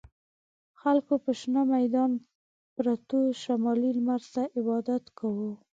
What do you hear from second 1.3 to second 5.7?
شنه میدان پروتو شمالي لمر ته عبادت کاوه.